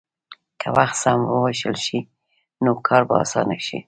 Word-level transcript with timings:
که 0.61 0.67
وخت 0.77 0.95
سم 1.03 1.19
ووېشل 1.27 1.75
شي، 1.85 1.99
نو 2.63 2.71
کار 2.87 3.01
به 3.09 3.15
اسانه 3.23 3.57
شي. 3.67 3.77